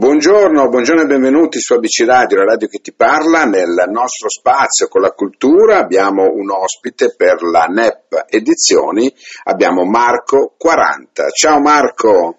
Buongiorno, 0.00 0.70
buongiorno 0.70 1.02
e 1.02 1.06
benvenuti 1.06 1.60
su 1.60 1.74
ABC 1.74 2.06
Radio, 2.06 2.38
la 2.38 2.52
radio 2.52 2.68
che 2.68 2.78
ti 2.78 2.94
parla. 2.94 3.44
Nel 3.44 3.84
nostro 3.90 4.30
spazio 4.30 4.88
con 4.88 5.02
la 5.02 5.10
cultura 5.10 5.76
abbiamo 5.76 6.22
un 6.22 6.50
ospite 6.50 7.14
per 7.14 7.42
la 7.42 7.66
NEP 7.66 8.24
Edizioni, 8.30 9.12
abbiamo 9.44 9.84
Marco 9.84 10.54
40. 10.56 11.28
Ciao 11.28 11.60
Marco. 11.60 12.38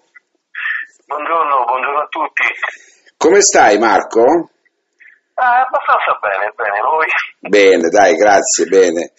Buongiorno, 1.06 1.64
buongiorno 1.64 2.00
a 2.00 2.06
tutti. 2.08 2.42
Come 3.16 3.40
stai 3.40 3.78
Marco? 3.78 4.24
Ah, 5.34 5.62
abbastanza 5.62 6.18
bene, 6.20 6.52
bene, 6.56 6.80
voi? 6.82 7.06
Bene, 7.38 7.88
dai, 7.90 8.16
grazie, 8.16 8.66
bene. 8.66 9.12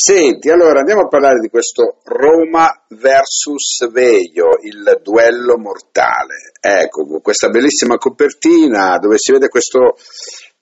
Senti, 0.00 0.48
allora 0.48 0.78
andiamo 0.78 1.02
a 1.02 1.08
parlare 1.08 1.40
di 1.40 1.48
questo 1.50 1.98
Roma 2.04 2.70
versus 2.86 3.90
Veio, 3.90 4.54
il 4.62 5.00
duello 5.02 5.58
mortale. 5.58 6.54
Ecco, 6.62 7.18
questa 7.18 7.48
bellissima 7.48 7.96
copertina 7.96 8.96
dove 8.98 9.18
si 9.18 9.32
vede 9.32 9.48
questo 9.48 9.98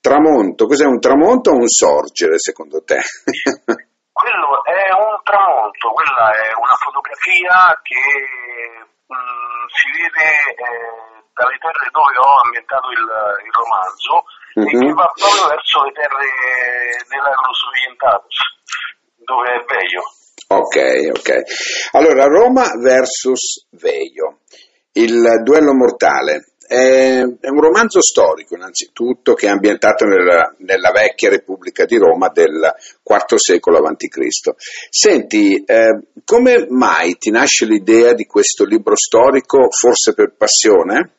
tramonto. 0.01 0.65
Cos'è 0.65 0.89
un 0.89 0.99
tramonto 0.99 1.51
o 1.51 1.61
un 1.61 1.69
sorgere 1.69 2.39
secondo 2.39 2.81
te? 2.81 2.97
Quello 4.09 4.65
è 4.65 4.89
un 4.97 5.21
tramonto, 5.21 5.93
quella 5.93 6.33
è 6.33 6.49
una 6.57 6.73
fotografia 6.81 7.77
che 7.85 8.01
mh, 9.05 9.13
mm, 9.13 9.65
si 9.69 9.87
vede 9.93 10.29
eh, 10.57 11.21
dalle 11.37 11.57
terre 11.61 11.85
dove 11.93 12.17
ho 12.17 12.41
ambientato 12.41 12.89
il, 12.89 13.05
il 13.45 13.53
romanzo 13.53 14.25
mm-hmm. 14.57 14.65
e 14.65 14.71
che 14.73 14.89
mhm. 14.89 14.97
va 14.97 15.05
proprio 15.13 15.53
verso 15.53 15.85
le 15.85 15.93
terre 15.93 16.25
della 17.05 17.29
Orientatus 17.29 18.57
dove 19.27 19.49
è 19.49 19.65
Veio. 19.67 20.03
Ok, 20.49 21.19
ok. 21.19 21.91
Allora, 21.91 22.23
Roma 22.23 22.71
versus 22.81 23.67
Veio, 23.71 24.39
il 24.93 25.41
duello 25.43 25.73
mortale. 25.73 26.53
È, 26.67 27.21
un 27.21 27.61
romanzo 27.61 28.01
storico, 28.01 28.55
innanzitutto, 28.55 29.33
che 29.33 29.47
è 29.47 29.49
ambientato 29.49 30.05
nella, 30.05 30.53
nella 30.59 30.91
vecchia 30.91 31.29
Repubblica 31.29 31.85
di 31.85 31.97
Roma 31.97 32.29
del 32.29 32.73
IV 33.03 33.35
secolo 33.35 33.77
a.C. 33.77 34.53
Senti, 34.89 35.63
eh, 35.63 36.07
come 36.25 36.67
mai 36.69 37.17
ti 37.17 37.29
nasce 37.29 37.65
l'idea 37.65 38.13
di 38.13 38.25
questo 38.25 38.65
libro 38.65 38.95
storico, 38.95 39.69
forse 39.69 40.13
per 40.13 40.35
passione? 40.37 41.15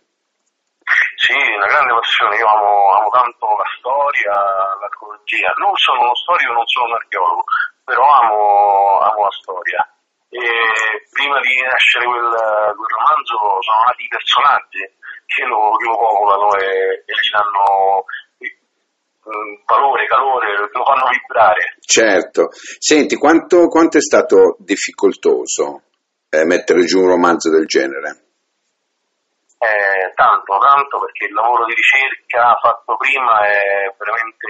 Sì, 1.18 1.34
una 1.34 1.66
grande 1.66 1.92
passione, 1.92 2.36
io 2.36 2.46
amo, 2.46 2.94
amo 2.96 3.08
tanto 3.10 3.44
la 3.56 3.68
storia, 3.76 4.32
l'archeologia. 4.80 5.52
Non 5.60 5.76
sono 5.76 6.00
uno 6.00 6.14
storico, 6.14 6.52
non 6.52 6.64
sono 6.64 6.86
un 6.86 6.96
archeologo, 6.96 7.44
però 7.88 8.04
amo, 8.04 9.00
amo 9.00 9.22
la 9.24 9.32
storia. 9.40 9.80
E 10.28 10.44
prima 11.08 11.40
di 11.40 11.56
nascere 11.64 12.04
quel, 12.04 12.28
quel, 12.76 12.92
romanzo 12.92 13.64
sono 13.64 13.80
nati 13.88 14.04
i 14.04 14.12
personaggi 14.12 14.84
che 15.24 15.44
lo, 15.48 15.72
che 15.80 15.88
lo 15.88 15.96
popolano 15.96 16.52
e, 16.60 17.00
e, 17.00 17.12
gli 17.16 17.30
danno 17.32 18.04
valore, 19.64 20.06
calore, 20.06 20.68
lo 20.70 20.84
fanno 20.84 21.08
vibrare. 21.08 21.76
Certo. 21.80 22.48
Senti, 22.52 23.16
quanto, 23.16 23.68
quanto 23.68 23.96
è 23.96 24.02
stato 24.02 24.56
difficoltoso 24.58 25.88
eh, 26.28 26.44
mettere 26.44 26.84
giù 26.84 27.00
un 27.00 27.08
romanzo 27.08 27.48
del 27.50 27.64
genere? 27.64 28.28
Eh, 29.58 30.12
tanto, 30.14 30.58
tanto 30.58 31.00
perché 31.00 31.24
il 31.24 31.32
lavoro 31.32 31.64
di 31.64 31.74
ricerca 31.74 32.56
fatto 32.62 32.96
prima 32.96 33.48
è 33.48 33.92
veramente 33.96 34.46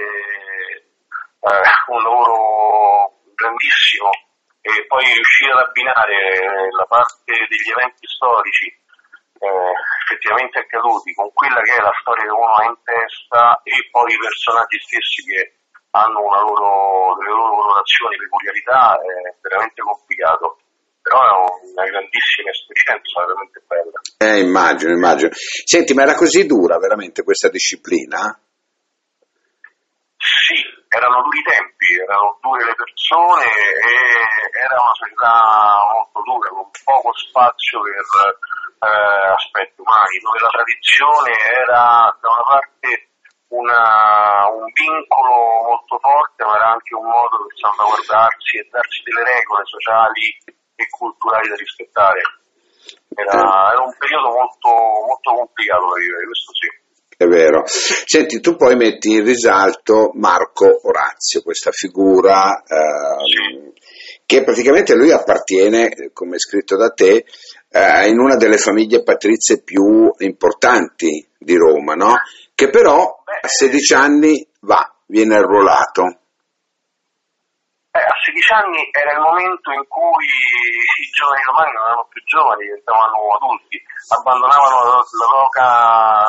eh, 1.39 1.93
un 1.95 2.03
lavoro 2.03 3.18
grandissimo 3.39 4.11
e 4.59 4.85
poi 4.91 5.07
riuscire 5.07 5.55
ad 5.55 5.63
abbinare 5.63 6.67
la 6.75 6.85
parte 6.85 7.31
degli 7.31 7.71
eventi 7.71 8.05
storici 8.11 8.67
eh, 8.67 9.71
effettivamente 10.03 10.59
accaduti 10.59 11.15
con 11.15 11.31
quella 11.31 11.63
che 11.63 11.79
è 11.79 11.81
la 11.81 11.95
storia 12.03 12.27
che 12.27 12.35
uno 12.35 12.53
ha 12.59 12.65
in 12.67 12.77
testa 12.83 13.63
e 13.63 13.87
poi 13.87 14.11
i 14.11 14.19
personaggi 14.19 14.77
stessi 14.83 15.23
che 15.23 15.41
hanno 15.95 16.19
loro, 16.19 17.15
delle 17.17 17.33
loro 17.33 17.55
colorazioni, 17.55 18.19
peculiarità 18.19 18.99
è 18.99 19.33
veramente 19.41 19.79
complicato 19.81 20.59
però 21.01 21.23
è 21.23 21.31
una 21.73 21.89
grandissima 21.89 22.51
esperienza, 22.51 23.25
veramente 23.25 23.63
bella. 23.65 23.99
Eh, 24.19 24.39
immagino, 24.45 24.93
immagino. 24.93 25.31
Senti, 25.33 25.93
ma 25.93 26.03
era 26.03 26.13
così 26.13 26.45
dura 26.45 26.77
veramente 26.77 27.23
questa 27.23 27.49
disciplina? 27.49 28.37
Erano 30.89 31.21
duri 31.21 31.41
tempi, 31.43 32.01
erano 32.01 32.37
dure 32.41 32.65
le 32.65 32.73
persone 32.73 33.45
e 33.45 33.93
era 34.57 34.81
una 34.81 34.95
società 34.97 35.37
molto 35.93 36.21
dura, 36.25 36.49
con 36.49 36.65
poco 36.83 37.13
spazio 37.13 37.81
per 37.81 38.01
eh, 38.89 39.27
aspetti 39.37 39.81
umani, 39.81 40.17
dove 40.17 40.39
la 40.41 40.49
tradizione 40.49 41.31
era 41.61 42.17
da 42.17 42.29
una 42.33 42.45
parte 42.49 43.09
una, 43.49 44.49
un 44.49 44.65
vincolo 44.73 45.69
molto 45.69 45.97
forte, 46.01 46.45
ma 46.45 46.55
era 46.55 46.73
anche 46.73 46.95
un 46.95 47.05
modo 47.05 47.37
per 47.45 47.53
salvaguardarsi 47.53 48.57
e 48.57 48.67
darsi 48.69 49.01
delle 49.03 49.23
regole 49.23 49.65
sociali 49.65 50.25
e 50.73 50.89
culturali 50.89 51.49
da 51.49 51.55
rispettare. 51.55 52.21
Era, 53.13 53.37
era 53.73 53.81
un 53.81 53.93
periodo 53.97 54.29
molto, 54.33 54.69
molto 55.05 55.33
complicato 55.33 55.85
da 55.85 55.99
vivere, 56.01 56.25
questo 56.25 56.53
sì 56.53 56.78
è 57.19 57.25
vero. 57.25 57.63
Senti, 57.65 58.39
tu 58.39 58.55
poi 58.55 58.77
metti 58.77 59.11
in 59.11 59.25
risalto 59.25 60.11
Marco 60.13 60.87
Orazio, 60.87 61.41
questa 61.41 61.69
figura 61.69 62.63
eh, 62.63 63.73
che 64.25 64.43
praticamente 64.45 64.95
lui 64.95 65.11
appartiene, 65.11 66.11
come 66.13 66.37
è 66.37 66.39
scritto 66.39 66.77
da 66.77 66.91
te, 66.91 67.25
eh, 67.71 68.07
in 68.07 68.19
una 68.19 68.37
delle 68.37 68.57
famiglie 68.57 69.03
patrizie 69.03 69.61
più 69.61 70.09
importanti 70.19 71.27
di 71.37 71.55
Roma, 71.57 71.93
no? 71.93 72.13
che 72.55 72.69
però 72.69 73.21
a 73.41 73.47
16 73.47 73.93
anni 73.95 74.47
va, 74.61 74.89
viene 75.07 75.35
arruolato. 75.35 76.18
Eh, 78.29 78.37
a 78.37 78.37
16 78.37 78.53
anni 78.53 78.89
era 78.91 79.11
il 79.13 79.19
momento 79.19 79.71
in 79.71 79.85
cui 79.87 80.25
i 80.25 81.09
giovani 81.09 81.43
romani 81.43 81.73
non 81.73 81.85
erano 81.85 82.07
più 82.09 82.21
giovani, 82.25 82.63
diventavano 82.63 83.17
adulti, 83.33 83.81
abbandonavano 84.13 84.77
la, 84.85 85.01
loca 85.33 85.65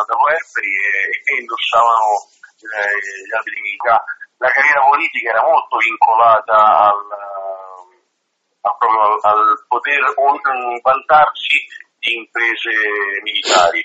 da 0.09 0.15
puerperi 0.17 0.73
e, 0.73 1.21
e 1.29 1.41
indossavano 1.41 2.09
eh, 2.57 2.97
gli 2.97 3.35
abiti 3.37 3.61
militari. 3.61 4.19
La 4.41 4.49
carriera 4.49 4.81
politica 4.89 5.31
era 5.31 5.43
molto 5.45 5.77
vincolata 5.77 6.57
al, 6.89 7.05
al, 8.65 9.19
al, 9.21 9.65
poter 9.69 10.01
vantarsi 10.81 11.57
di 12.01 12.17
imprese 12.17 12.73
militari. 13.23 13.85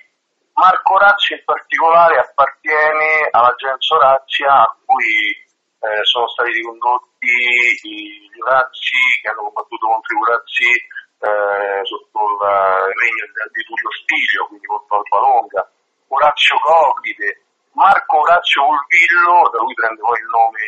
Marco 0.56 0.94
Orazio 0.94 1.36
in 1.36 1.44
particolare 1.44 2.20
appartiene 2.20 3.28
alla 3.32 3.54
gens 3.60 3.92
a 3.92 4.74
cui 4.86 5.44
eh, 5.86 6.04
sono 6.04 6.28
stati 6.30 6.52
ricondotti 6.52 7.30
i 7.30 8.30
Giurazzi 8.34 8.98
che 9.22 9.30
hanno 9.30 9.44
combattuto 9.54 9.88
contro 9.88 10.16
i 10.16 10.20
Curazzi 10.20 10.72
eh, 10.74 11.80
sotto 11.86 12.20
il 12.26 12.42
regno 12.42 13.26
di 13.54 13.64
Tullio 13.64 13.92
Stilio, 14.02 14.48
quindi 14.48 14.66
contro 14.66 14.98
Alba 14.98 15.20
Longa, 15.20 15.64
Orazio 16.10 16.58
Coglide, 16.60 17.46
Marco 17.74 18.22
Orazio 18.22 18.64
Volvillo, 18.66 19.50
da 19.52 19.60
cui 19.60 19.74
prende 19.74 20.02
poi 20.02 20.20
il 20.20 20.30
nome 20.32 20.62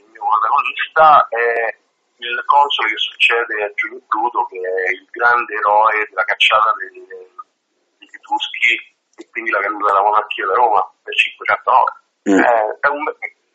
il 0.00 0.06
mio 0.10 0.24
protagonista, 0.24 1.26
è 1.28 1.78
il 2.20 2.36
console 2.44 2.90
che 2.90 3.00
succede 3.00 3.54
a 3.64 3.72
Giulio 3.74 4.00
Bruto, 4.06 4.44
che 4.46 4.60
è 4.60 4.90
il 4.92 5.06
grande 5.10 5.54
eroe 5.54 6.06
della 6.08 6.24
cacciata 6.24 6.74
degli, 6.76 7.04
degli 7.06 8.14
Etruschi 8.14 8.74
e 9.16 9.28
quindi 9.30 9.50
la 9.50 9.60
caduta 9.60 9.92
della 9.92 10.04
monarchia 10.04 10.46
da 10.46 10.54
Roma 10.54 10.80
nel 11.04 11.16
509. 11.16 11.92
Mm. 12.28 12.38
Eh, 12.38 12.78
è 12.80 12.88
un, 12.88 13.04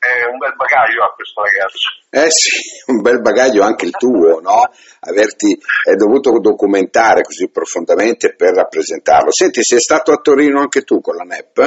eh, 0.06 0.26
un 0.30 0.38
bel 0.38 0.56
bagaglio 0.56 1.04
a 1.04 1.14
questo 1.14 1.42
ragazzo. 1.42 1.90
Eh 2.10 2.30
sì, 2.30 2.92
un 2.92 3.02
bel 3.02 3.22
bagaglio 3.22 3.64
anche 3.64 3.86
il 3.86 3.98
tuo, 3.98 4.40
no? 4.40 4.70
Averti 5.02 5.52
eh, 5.52 5.96
dovuto 5.96 6.40
documentare 6.40 7.24
così 7.24 7.50
profondamente 7.50 8.36
per 8.36 8.54
rappresentarlo. 8.54 9.32
Senti, 9.32 9.64
sei 9.64 9.80
stato 9.80 10.12
a 10.12 10.22
Torino 10.22 10.62
anche 10.62 10.84
tu 10.84 11.02
con 11.02 11.16
la 11.16 11.24
NEP? 11.24 11.58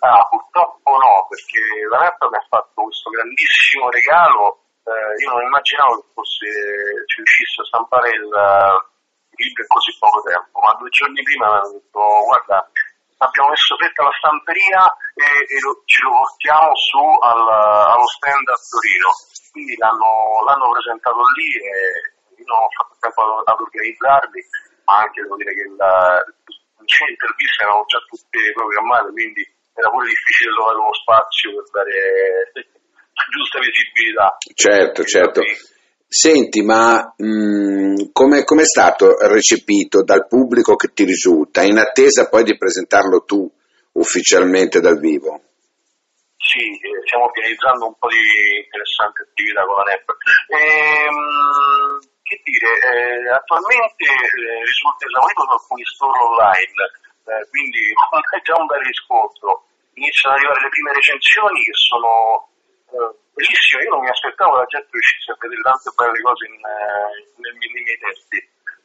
Ah, 0.00 0.26
purtroppo 0.28 0.90
no, 0.90 1.26
perché 1.28 1.60
la 1.90 1.98
NEP 2.06 2.20
mi 2.30 2.38
ha 2.38 2.46
fatto 2.48 2.82
questo 2.84 3.10
grandissimo 3.10 3.90
regalo. 3.90 4.60
Eh, 4.84 5.24
io 5.24 5.32
non 5.32 5.42
immaginavo 5.42 6.00
che 6.00 6.08
fosse, 6.12 6.46
ci 7.08 7.16
riuscisse 7.24 7.64
a 7.64 7.68
stampare 7.72 8.08
il, 8.12 8.28
il 8.28 9.38
libro 9.40 9.62
in 9.64 9.72
così 9.72 9.96
poco 9.98 10.20
tempo, 10.28 10.60
ma 10.60 10.76
due 10.76 10.92
giorni 10.92 11.22
prima 11.24 11.48
mi 11.48 11.56
hanno 11.56 11.72
detto 11.72 12.00
guarda 12.28 12.68
abbiamo 13.24 13.48
messo 13.50 13.76
fretta 13.76 14.02
alla 14.04 14.16
stamperia 14.20 14.82
e, 15.16 15.24
e 15.48 15.56
lo, 15.64 15.72
ce 15.84 16.00
lo 16.04 16.12
portiamo 16.12 16.70
su 16.76 17.00
al, 17.00 17.40
allo 17.40 18.08
stand 18.20 18.46
a 18.48 18.58
Torino. 18.68 19.10
Quindi 19.50 19.74
l'hanno, 19.78 20.42
l'hanno 20.44 20.68
presentato 20.70 21.20
lì 21.38 21.48
e 21.56 21.72
io 22.36 22.46
non 22.46 22.58
ho 22.64 22.70
fatto 22.74 22.94
tempo 23.00 23.20
ad, 23.22 23.46
ad 23.48 23.60
organizzarli, 23.60 24.40
ma 24.84 24.94
anche 25.06 25.22
devo 25.22 25.36
dire 25.36 25.52
che 25.54 25.64
la, 25.78 26.18
le 26.20 27.12
interviste 27.14 27.62
erano 27.64 27.84
già 27.86 28.00
tutte 28.04 28.52
programmate, 28.52 29.10
quindi 29.10 29.42
era 29.74 29.90
pure 29.90 30.06
difficile 30.06 30.54
trovare 30.54 30.78
uno 30.78 30.94
spazio 30.94 31.48
per 31.54 31.66
dare 31.70 31.98
la 32.54 33.24
giusta 33.30 33.58
visibilità. 33.58 34.28
Certo, 34.54 35.00
certo. 35.04 35.40
Senti, 36.14 36.62
ma 36.62 37.02
mh, 37.10 38.14
come 38.14 38.38
è 38.38 38.64
stato 38.64 39.18
recepito 39.26 40.04
dal 40.04 40.28
pubblico 40.28 40.76
che 40.76 40.94
ti 40.94 41.02
risulta, 41.02 41.66
in 41.66 41.76
attesa 41.76 42.28
poi 42.28 42.44
di 42.44 42.56
presentarlo 42.56 43.24
tu 43.24 43.42
ufficialmente 43.98 44.78
dal 44.78 45.00
vivo. 45.00 45.42
Sì, 46.38 46.70
eh, 46.70 47.02
stiamo 47.02 47.26
organizzando 47.26 47.90
un 47.90 47.98
po' 47.98 48.06
di 48.06 48.62
interessanti 48.62 49.26
attività 49.26 49.66
con 49.66 49.74
la 49.74 49.90
NEP. 49.90 50.06
Ehm, 50.54 51.98
che 52.22 52.38
dire, 52.46 52.70
eh, 52.78 53.34
attualmente 53.34 54.06
eh, 54.06 54.62
risulta 54.62 55.10
esaurito 55.10 55.42
su 55.42 55.50
alcuni 55.50 55.82
store 55.82 56.18
online, 56.30 56.78
eh, 57.26 57.42
quindi 57.50 57.82
è 57.90 58.40
già 58.46 58.54
un 58.54 58.70
bel 58.70 58.86
riscontro. 58.86 59.66
Iniziano 59.98 60.30
ad 60.30 60.46
arrivare 60.46 60.62
le 60.62 60.70
prime 60.70 60.92
recensioni 60.94 61.58
che 61.58 61.74
sono 61.74 62.53
eh, 62.94 63.10
bellissime, 63.34 63.82
io 63.82 63.90
non 63.90 64.06
mi 64.06 64.14
aspettavo 64.14 64.62
la 64.62 64.70
gente 64.70 64.86
riuscisse 64.90 65.34
a 65.34 65.36
vedere 65.42 65.66
tante 65.66 65.90
belle 65.98 66.20
cose 66.22 66.46
in, 66.46 66.54
eh, 66.62 67.26
nel, 67.42 67.54
nei 67.58 67.82
miei 67.82 67.98
testi. 67.98 68.38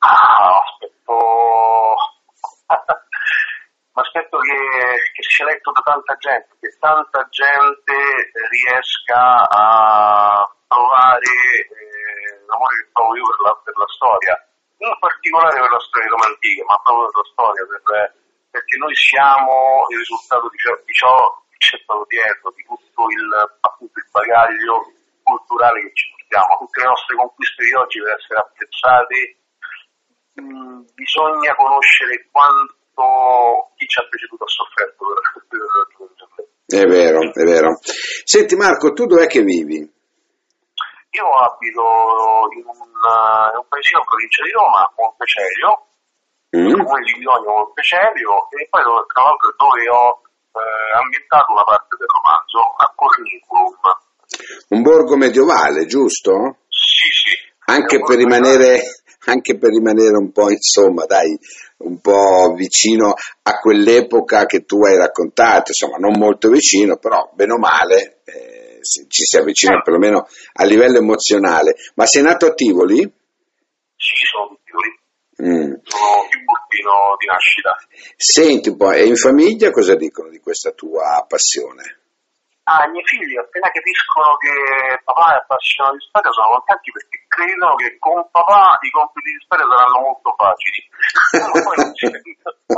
Ah, 0.00 0.60
aspetto... 0.68 1.16
Aspetto 3.96 4.36
che, 4.36 4.52
che, 5.16 5.22
sia 5.22 5.46
letto 5.46 5.72
da 5.72 5.80
tanta 5.80 6.14
gente, 6.20 6.48
che 6.60 6.76
tanta 6.78 7.26
gente 7.30 7.96
riesca 8.52 9.48
a 9.48 10.44
trovare 10.68 11.24
eh, 11.24 12.44
l'amore 12.44 12.76
che 12.76 12.88
provo 12.92 13.16
io 13.16 13.24
per 13.24 13.40
la, 13.40 13.60
per 13.64 13.74
la, 13.74 13.88
storia, 13.88 14.36
in 14.78 14.92
particolare 15.00 15.60
per 15.60 15.70
la 15.70 15.84
storia 15.86 16.10
romantica, 16.12 16.60
ma 16.64 16.76
proprio 16.84 17.08
per 17.08 17.16
la 17.16 17.30
storia, 17.32 17.62
per, 17.64 17.80
perché 18.50 18.74
noi 18.76 18.94
siamo 18.94 19.86
il 19.88 19.98
risultato 19.98 20.46
di 20.48 20.58
ciò, 20.58 20.72
di 20.84 20.94
ciò 20.94 21.12
che 21.48 21.56
c'è 21.56 21.76
stato 21.80 22.04
dietro, 22.08 22.52
di 22.52 22.64
tutto 22.64 23.00
il, 23.08 23.26
appunto, 23.60 23.96
il 23.96 24.08
bagaglio 24.12 24.74
culturale 25.22 25.80
che 25.80 25.92
ci 25.94 26.06
portiamo, 26.12 26.60
tutte 26.60 26.80
le 26.80 26.88
nostre 26.88 27.16
conquiste 27.16 27.64
di 27.64 27.74
oggi 27.74 27.98
per 28.00 28.12
essere 28.14 28.38
apprezzate 28.38 29.18
Mm, 30.36 30.84
bisogna 30.92 31.54
conoscere 31.56 32.28
quanto 32.30 33.72
chi 33.76 33.86
ci 33.86 33.98
ha 34.00 34.06
preceduto 34.06 34.44
ha 34.44 34.48
sofferto 34.48 35.04
per 35.48 35.60
raggiungerle. 35.64 36.44
È 36.66 36.84
vero, 36.84 37.20
è 37.32 37.44
vero. 37.44 37.78
Senti 37.80 38.54
Marco, 38.54 38.92
tu 38.92 39.06
dov'è 39.06 39.26
che 39.26 39.40
vivi? 39.40 39.80
Io 41.16 41.26
abito 41.32 41.80
in 42.52 42.64
un, 42.68 42.76
in 42.76 43.56
un 43.56 43.68
paesino 43.72 44.04
in 44.04 44.08
provincia 44.08 44.42
di 44.44 44.52
Roma, 44.52 44.84
Montecelio, 45.00 45.70
mm. 46.52 46.76
comune 46.76 47.04
di 47.08 47.12
Milionio 47.16 47.50
Montecelio, 47.56 48.32
e 48.52 48.68
poi 48.68 48.82
tra 48.84 49.22
l'altro 49.24 49.48
dove 49.56 49.80
ho 49.88 50.20
eh, 50.60 50.92
ambientato 51.00 51.52
una 51.56 51.64
parte 51.64 51.96
del 51.96 52.10
romanzo, 52.12 52.58
a 52.76 52.86
Corniculum. 52.92 53.80
Un 54.76 54.82
borgo 54.82 55.16
medievale, 55.16 55.86
giusto? 55.86 56.68
Sì, 56.68 57.08
sì. 57.08 57.32
Anche 57.72 57.98
per 58.04 58.16
rimanere 58.16 58.80
anche 59.26 59.58
per 59.58 59.70
rimanere 59.70 60.16
un 60.16 60.30
po', 60.32 60.50
insomma, 60.50 61.04
dai, 61.04 61.36
un 61.78 62.00
po' 62.00 62.54
vicino 62.54 63.14
a 63.42 63.58
quell'epoca 63.58 64.46
che 64.46 64.64
tu 64.64 64.84
hai 64.84 64.96
raccontato, 64.96 65.72
insomma, 65.74 65.96
non 65.96 66.18
molto 66.18 66.48
vicino, 66.48 66.96
però 66.96 67.30
bene 67.34 67.52
o 67.52 67.58
male 67.58 68.20
eh, 68.24 68.45
ci 69.08 69.24
si 69.24 69.36
avvicina 69.36 69.80
perlomeno 69.82 70.26
a 70.54 70.64
livello 70.64 70.98
emozionale. 70.98 71.76
Ma 71.94 72.06
sei 72.06 72.22
nato 72.22 72.46
a 72.46 72.54
Tivoli? 72.54 73.00
Sì, 73.00 74.14
sono 74.30 74.48
di 74.50 74.58
Tivoli. 74.64 75.04
Mm. 75.42 75.74
Sono 75.84 76.26
tiburtino 76.30 77.16
di 77.18 77.26
nascita. 77.26 77.76
Senti 78.16 78.68
un 78.70 78.76
po', 78.76 78.92
e 78.92 79.04
in 79.04 79.16
famiglia 79.16 79.70
cosa 79.70 79.94
dicono 79.94 80.30
di 80.30 80.40
questa 80.40 80.70
tua 80.70 81.24
passione? 81.28 82.06
Ah, 82.66 82.82
i 82.82 82.90
miei 82.90 83.04
figli 83.06 83.38
appena 83.38 83.70
capiscono 83.70 84.34
che 84.42 84.98
papà 85.06 85.38
è 85.38 85.38
appassionato 85.38 85.94
di 85.94 86.02
storia 86.02 86.34
sono 86.34 86.58
contenti 86.58 86.90
perché 86.90 87.22
credono 87.30 87.78
che 87.78 87.94
con 88.02 88.18
papà 88.26 88.74
i 88.82 88.90
compiti 88.90 89.30
di 89.30 89.42
storia 89.46 89.70
saranno 89.70 90.02
molto 90.02 90.34
facili. 90.34 90.82
ma, 91.46 91.62
poi 91.62 91.78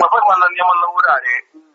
ma, 0.00 0.08
poi 0.08 0.22
quando 0.24 0.44
andiamo 0.48 0.72
a 0.72 0.80
lavorare 0.80 1.28
eh, 1.36 1.69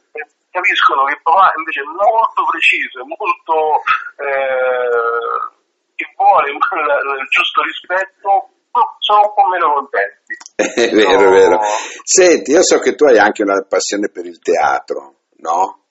capiscono 0.56 1.04
che 1.04 1.19
papà 1.19 1.52
invece 1.60 1.84
è 1.84 1.90
molto 1.92 2.42
preciso, 2.48 3.04
è 3.04 3.07
molto 3.12 3.84
eh, 4.24 5.36
che 6.00 6.07
vuole 6.16 6.48
il, 6.56 7.28
giusto 7.28 7.60
rispetto 7.62 8.56
sono 9.00 9.31
un 9.31 9.34
po' 9.34 9.48
meno 9.48 9.74
contenti. 9.74 10.36
È 10.56 10.92
vero, 10.92 11.28
è 11.28 11.31
vero. 11.31 11.60
Senti, 12.04 12.52
io 12.52 12.63
so 12.63 12.80
che 12.80 12.96
tu 12.96 13.06
hai 13.06 13.18
anche 13.18 13.44
una 13.44 13.63
passione 13.63 14.10
per 14.10 14.25
il 14.25 14.40
teatro, 14.40 15.24
no? 15.40 15.88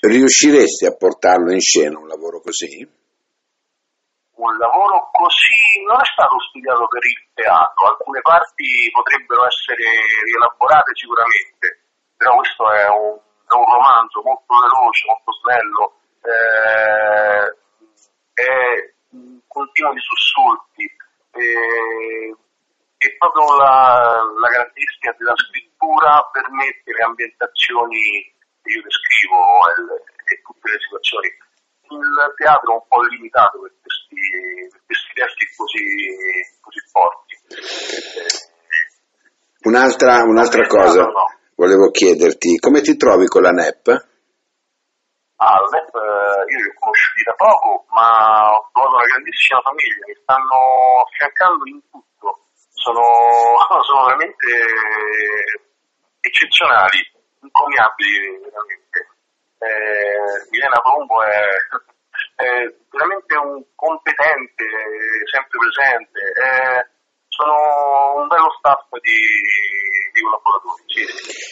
Riusciresti 0.00 0.86
a 0.86 0.96
portarlo 0.96 1.52
in 1.52 1.60
scena 1.60 1.98
un 1.98 2.08
lavoro 2.08 2.40
così? 2.40 2.80
Un 2.80 4.56
lavoro 4.56 5.10
così 5.12 5.84
non 5.86 6.00
è 6.00 6.08
stato 6.08 6.40
studiato 6.48 6.88
per 6.88 7.04
il 7.04 7.20
teatro, 7.34 7.88
alcune 7.88 8.20
parti 8.22 8.88
potrebbero 8.92 9.44
essere 9.44 9.84
rielaborate 10.24 10.92
sicuramente, 10.94 11.84
però 12.16 12.36
questo 12.36 12.72
è 12.72 12.88
un, 12.88 13.20
è 13.50 13.58
un 13.58 13.66
romanzo 13.66 14.22
molto 14.22 14.54
veloce, 14.54 15.06
molto 15.06 15.32
snello, 15.42 15.84
eh, 16.22 17.44
è 18.34 18.94
continuo 19.46 19.92
di 19.92 20.00
sussulti, 20.00 20.86
eh, 21.32 22.34
e 23.00 23.16
proprio 23.16 23.56
la, 23.56 24.20
la 24.38 24.48
caratteristica 24.48 25.14
della 25.16 25.34
scrittura 25.34 26.28
permette 26.30 26.92
le 26.92 27.02
ambientazioni 27.02 28.28
io 28.62 28.82
descrivo 28.84 29.40
e, 29.66 30.34
e 30.34 30.42
tutte 30.44 30.70
le 30.70 30.78
situazioni. 30.78 31.28
Il 31.90 32.34
teatro 32.36 32.70
è 32.70 32.76
un 32.76 32.86
po' 32.86 33.02
limitato 33.02 33.58
per 33.58 33.72
questi, 33.80 34.68
per 34.70 34.82
questi 34.84 35.10
testi 35.16 35.44
così, 35.56 35.86
così 36.60 36.80
forti. 36.92 37.34
Un'altra, 39.62 40.22
un'altra 40.22 40.66
cosa 40.66 41.02
no. 41.02 41.39
Volevo 41.60 41.90
chiederti, 41.90 42.56
come 42.56 42.80
ti 42.80 42.96
trovi 42.96 43.26
con 43.26 43.42
la 43.42 43.52
NEP? 43.52 43.84
Ah, 45.36 45.60
la 45.60 45.68
NEP 45.76 45.92
io 45.92 46.56
li 46.56 46.68
ho 46.72 46.78
conosciuti 46.80 47.22
da 47.22 47.36
poco, 47.36 47.84
ma 47.92 48.48
ho 48.48 48.70
trovato 48.72 48.96
una 48.96 49.04
grandissima 49.04 49.60
famiglia, 49.60 50.08
mi 50.08 50.16
stanno 50.24 50.56
affiancando 51.04 51.62
in 51.68 51.80
tutto, 51.92 52.48
sono, 52.72 53.04
sono 53.84 54.00
veramente 54.08 54.48
eccezionali 56.24 57.00
incommiabili 57.44 58.40
veramente. 58.40 58.98
Eh, 59.60 60.48
Milena 60.48 60.80
Pombo 60.80 61.20
è, 61.20 61.44
è, 62.40 62.72
veramente 62.88 63.36
un 63.36 63.60
competente, 63.76 64.64
sempre 65.28 65.58
presente, 65.60 66.20
eh, 66.24 66.88
sono 67.28 68.16
un 68.16 68.28
bello 68.28 68.48
staff 68.56 68.88
di. 69.04 69.68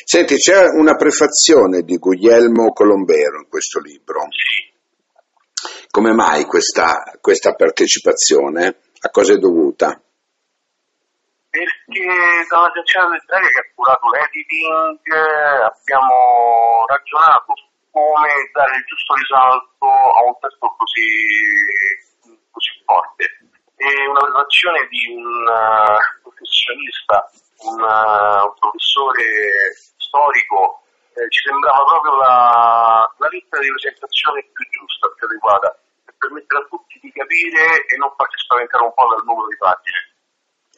Senti, 0.05 0.37
c'è 0.37 0.67
una 0.75 0.95
prefazione 0.97 1.83
di 1.83 1.97
Guglielmo 1.99 2.73
Colombero 2.73 3.41
in 3.41 3.49
questo 3.49 3.81
libro. 3.81 4.23
Sì. 4.31 4.77
Come 5.91 6.13
mai 6.13 6.45
questa, 6.45 7.19
questa 7.21 7.55
partecipazione? 7.55 8.81
A 9.01 9.11
cosa 9.11 9.35
è 9.35 9.37
dovuta? 9.37 10.01
perché 11.51 12.47
dall'agenzia 12.49 13.09
letteraria 13.09 13.49
che 13.49 13.61
ha 13.61 13.73
curato 13.75 14.07
l'editing 14.13 15.01
abbiamo 15.65 16.85
ragionato 16.87 17.57
su 17.57 17.67
come 17.91 18.31
dare 18.53 18.77
il 18.77 18.85
giusto 18.85 19.15
risalto 19.15 19.87
a 19.89 20.21
un 20.29 20.37
testo 20.39 20.67
così, 20.77 21.09
così 22.53 22.71
forte. 22.85 23.25
E 23.79 23.87
una 24.07 24.27
relazione 24.27 24.87
di 24.91 25.15
un 25.15 25.47
uh, 25.47 26.23
professionista, 26.23 27.31
un, 27.67 27.81
uh, 27.81 28.47
un, 28.47 28.55
professore 28.55 29.75
storico, 29.99 30.87
eh, 31.19 31.27
ci 31.31 31.41
sembrava 31.43 31.83
proprio 31.85 32.15
la, 32.17 33.03
la 33.19 33.29
lista 33.29 33.59
di 33.59 33.73
presentazione 33.75 34.47
più 34.53 34.65
giusta, 34.71 35.11
più 35.19 35.27
adeguata, 35.27 35.75
per 36.05 36.15
permettere 36.19 36.63
a 36.63 36.69
tutti 36.71 36.99
di 37.03 37.11
capire 37.11 37.83
e 37.91 37.97
non 37.99 38.15
farci 38.15 38.39
spaventare 38.39 38.85
un 38.85 38.95
po' 38.95 39.09
dal 39.11 39.27
numero 39.27 39.49
di 39.51 39.59
pagine. 39.59 39.99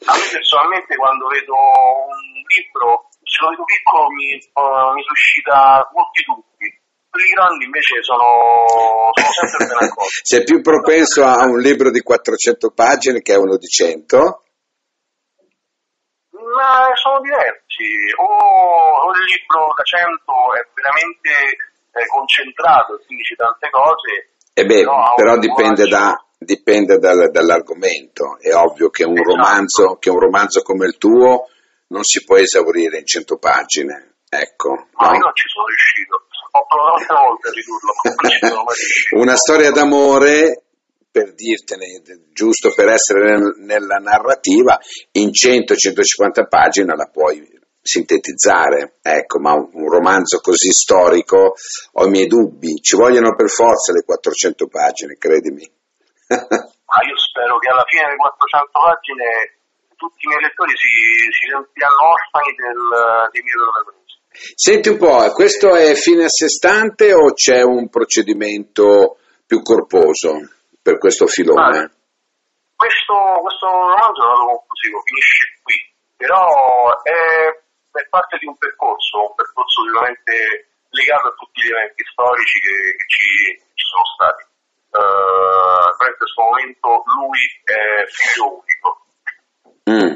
A 0.09 0.17
me 0.17 0.25
personalmente 0.33 0.97
quando 0.97 1.29
vedo 1.29 1.53
un 1.53 2.17
libro, 2.49 3.13
se 3.21 3.37
lo 3.45 3.53
vedo 3.53 3.63
piccolo 3.69 4.09
mi, 4.09 4.33
uh, 4.33 4.89
mi 4.97 5.03
suscita 5.05 5.85
molti 5.93 6.25
dubbi. 6.25 6.69
Quelli 7.11 7.27
grandi 7.35 7.65
invece 7.65 8.01
sono, 8.01 9.11
sono 9.13 9.33
sempre 9.35 9.67
ben 9.67 9.83
accolti. 9.85 10.17
Sei 10.25 10.43
più 10.43 10.61
propenso 10.61 11.21
a 11.27 11.45
un 11.45 11.59
libro 11.59 11.91
di 11.91 12.01
400 12.01 12.71
pagine 12.71 13.21
che 13.21 13.33
a 13.33 13.39
uno 13.39 13.57
di 13.57 13.67
100? 13.67 14.40
Ma 16.41 16.89
sono 16.95 17.21
diversi, 17.21 18.09
o, 18.17 19.11
il 19.13 19.23
libro 19.29 19.73
da 19.77 19.83
100 19.83 20.09
è 20.57 20.61
veramente 20.73 21.31
eh, 21.93 22.05
concentrato 22.07 22.97
e 22.97 23.05
quindi 23.05 23.23
c'è 23.23 23.35
tante 23.35 23.69
cose. 23.69 24.33
E 24.53 24.65
beh, 24.65 24.83
no, 24.83 25.13
però 25.15 25.37
dipende, 25.37 25.87
da, 25.87 26.17
dipende 26.37 26.97
dal, 26.97 27.29
dall'argomento, 27.29 28.37
è 28.39 28.53
ovvio 28.53 28.89
che 28.89 29.03
un, 29.05 29.13
esatto. 29.13 29.35
romanzo, 29.35 29.97
che 29.99 30.09
un 30.09 30.19
romanzo 30.19 30.61
come 30.61 30.87
il 30.87 30.97
tuo 30.97 31.47
non 31.87 32.03
si 32.03 32.23
può 32.23 32.37
esaurire 32.37 32.97
in 32.97 33.05
100 33.05 33.37
pagine, 33.37 34.15
ecco. 34.27 34.87
Ma 34.97 35.07
no? 35.07 35.13
io 35.13 35.19
non 35.19 35.35
ci 35.35 35.47
sono 35.47 35.65
riuscito, 35.67 36.25
ho 36.51 36.65
provato 36.65 37.05
tante 37.05 37.23
volte 37.27 37.47
a 37.47 37.51
ridurlo, 37.51 37.91
ma 38.01 38.11
non 38.17 38.29
ci 38.31 38.47
sono 38.47 38.63
mai 38.63 38.75
riuscito. 38.81 39.21
Una 39.21 39.35
storia 39.35 39.71
d'amore 39.71 40.63
per 41.11 41.33
dirtene, 41.33 42.01
giusto 42.31 42.71
per 42.73 42.87
essere 42.87 43.37
nella 43.59 43.97
narrativa, 43.97 44.79
in 45.13 45.29
100-150 45.29 46.47
pagine 46.47 46.95
la 46.95 47.09
puoi 47.11 47.59
sintetizzare, 47.81 48.99
ecco, 49.01 49.39
ma 49.39 49.53
un 49.53 49.89
romanzo 49.89 50.39
così 50.39 50.71
storico 50.71 51.55
ho 51.93 52.05
i 52.05 52.09
miei 52.09 52.27
dubbi, 52.27 52.79
ci 52.81 52.95
vogliono 52.95 53.35
per 53.35 53.49
forza 53.49 53.91
le 53.91 54.03
400 54.05 54.67
pagine, 54.67 55.17
credimi. 55.17 55.69
ma 56.31 56.99
io 57.03 57.17
spero 57.17 57.57
che 57.57 57.69
alla 57.69 57.83
fine 57.87 58.05
delle 58.05 58.15
400 58.15 58.69
pagine 58.71 59.25
tutti 59.97 60.25
i 60.25 60.29
miei 60.29 60.41
lettori 60.41 60.71
si, 60.77 60.89
si 61.29 61.45
sentiranno 61.51 62.01
orfani 62.15 62.51
del, 62.55 62.81
dei 63.31 63.41
miei 63.43 63.59
protagonisti. 63.59 64.19
Senti 64.55 64.89
un 64.89 64.97
po', 64.97 65.31
questo 65.33 65.75
è 65.75 65.93
fine 65.93 66.25
a 66.25 66.29
sé 66.29 66.47
stante 66.47 67.13
o 67.13 67.33
c'è 67.33 67.61
un 67.61 67.89
procedimento 67.89 69.17
più 69.45 69.61
corposo? 69.61 70.60
Per 70.81 70.97
questo 70.97 71.27
filone? 71.27 71.77
Ah, 71.77 71.91
questo, 72.75 73.13
questo 73.41 73.67
romanzo 73.69 74.21
è 74.25 74.35
conclusivo, 74.41 75.01
finisce 75.05 75.61
qui, 75.61 75.77
però 76.17 76.97
è, 77.03 77.53
è, 77.93 78.07
parte 78.09 78.37
di 78.41 78.47
un 78.47 78.57
percorso, 78.57 79.29
un 79.29 79.35
percorso 79.35 79.85
sicuramente 79.85 80.33
legato 80.89 81.27
a 81.29 81.35
tutti 81.37 81.61
gli 81.61 81.69
eventi 81.69 82.03
storici 82.09 82.59
che, 82.59 82.75
che 82.97 83.05
ci, 83.05 83.27
ci, 83.77 83.85
sono 83.85 84.07
stati. 84.17 84.43
Uh, 84.91 85.87
in 86.09 86.17
questo 86.17 86.41
momento 86.41 86.87
lui 87.05 87.41
è 87.63 88.03
figlio 88.09 88.59
unico. 88.59 88.89
Mm. 89.87 90.13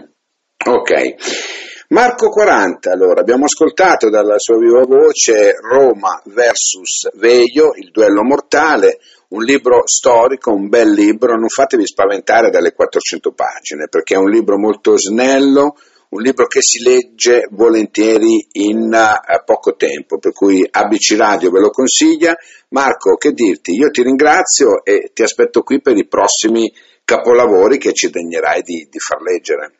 Ok. 0.65 1.53
Marco 1.89 2.29
40, 2.29 2.91
allora, 2.91 3.22
abbiamo 3.22 3.45
ascoltato 3.45 4.10
dalla 4.10 4.39
sua 4.39 4.57
viva 4.57 4.81
voce 4.81 5.53
Roma 5.62 6.19
versus 6.25 7.12
Veio, 7.13 7.75
il 7.75 7.91
duello 7.91 8.24
mortale, 8.24 8.98
un 9.29 9.44
libro 9.44 9.82
storico, 9.86 10.51
un 10.51 10.67
bel 10.70 10.91
libro, 10.91 11.36
non 11.36 11.50
fatevi 11.50 11.86
spaventare 11.86 12.50
dalle 12.50 12.74
400 12.74 13.34
pagine, 13.34 13.88
perché 13.89 14.15
è 14.15 14.17
un 14.17 14.29
libro 14.29 14.58
molto 14.58 14.98
snello, 14.98 15.75
un 16.10 16.22
libro 16.22 16.46
che 16.48 16.62
si 16.62 16.82
legge 16.84 17.48
volentieri 17.51 18.48
in 18.53 18.91
uh, 18.94 19.44
poco 19.44 19.75
tempo, 19.75 20.17
per 20.17 20.32
cui 20.32 20.65
ABC 20.70 21.15
Radio 21.17 21.50
ve 21.51 21.60
lo 21.60 21.70
consiglia. 21.70 22.36
Marco, 22.70 23.15
che 23.15 23.32
dirti? 23.32 23.74
Io 23.74 23.89
ti 23.89 24.03
ringrazio 24.03 24.84
e 24.84 25.12
ti 25.13 25.24
aspetto 25.24 25.62
qui 25.62 25.82
per 25.82 25.98
i 25.98 26.08
prossimi 26.08 26.72
capolavori 27.03 27.77
che 27.77 27.94
ci 27.94 28.10
degnerai 28.10 28.62
di, 28.62 28.88
di 28.89 29.00
far 29.00 29.22
leggere. 29.22 29.74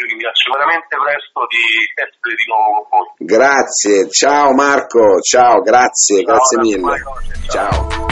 Io 0.00 0.06
ringrazio 0.06 0.52
veramente 0.52 0.96
presto 0.96 1.46
di 1.50 1.60
essere 1.94 2.34
di 2.34 2.46
nuovo 2.48 2.88
con 2.88 3.00
voi. 3.18 3.26
Grazie, 3.26 4.08
ciao 4.08 4.54
Marco, 4.54 5.20
ciao, 5.20 5.60
grazie, 5.60 6.24
ciao, 6.24 6.24
grazie 6.24 6.58
mille. 6.58 7.02
ciao. 7.50 7.70
ciao. 7.70 8.09